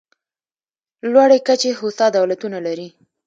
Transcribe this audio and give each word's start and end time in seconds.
لوړې 1.11 1.39
کچې 1.47 1.71
هوسا 1.79 2.07
دولتونه 2.17 2.57
لري. 2.67 2.87